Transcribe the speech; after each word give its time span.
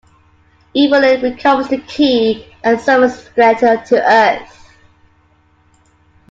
Evil-Lyn 0.73 1.21
recovers 1.21 1.67
the 1.67 1.77
key 1.81 2.51
and 2.63 2.81
summons 2.81 3.17
Skeletor 3.29 3.85
to 3.85 4.01
Earth. 4.03 4.69